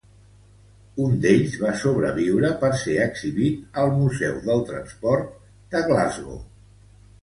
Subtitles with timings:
[1.03, 5.41] Un d'ells va sobreviure per ser exhibit al Museu del Transport
[5.77, 6.47] de Glasgow.